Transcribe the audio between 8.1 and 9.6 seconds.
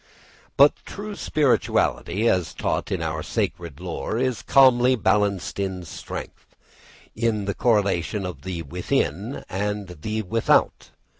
of the within